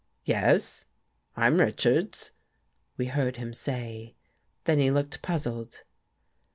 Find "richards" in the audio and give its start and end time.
1.59-2.31